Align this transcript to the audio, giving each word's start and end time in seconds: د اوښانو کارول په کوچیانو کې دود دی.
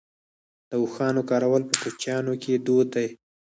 د 0.69 0.71
اوښانو 0.81 1.21
کارول 1.29 1.61
په 1.69 1.75
کوچیانو 1.81 2.33
کې 2.43 2.53
دود 2.65 2.87
دی. 2.95 3.07